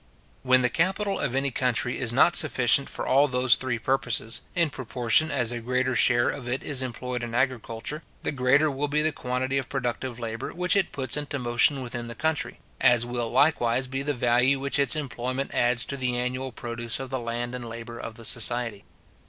[0.41, 4.71] When the capital of any country is not sufficient for all those three purposes, in
[4.71, 9.03] proportion as a greater share of it is employed in agriculture, the greater will be
[9.03, 13.29] the quantity of productive labour which it puts into motion within the country; as will
[13.29, 17.53] likewise be the value which its employment adds to the annual produce of the land
[17.53, 18.83] and labour of the society.